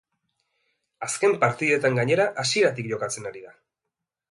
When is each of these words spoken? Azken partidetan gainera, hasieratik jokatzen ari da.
Azken 1.07 1.35
partidetan 1.43 2.01
gainera, 2.01 2.27
hasieratik 2.45 2.91
jokatzen 2.95 3.31
ari 3.33 3.47
da. 3.47 3.57